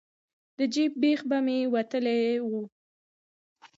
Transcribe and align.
د 0.57 0.59
جیب 0.73 0.91
بیخ 1.01 1.19
به 1.29 1.37
مې 1.45 1.57
وتلی 1.73 2.21
و. 2.49 2.51